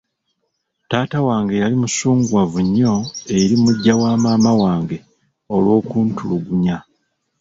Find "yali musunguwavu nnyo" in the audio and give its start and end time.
1.61-2.93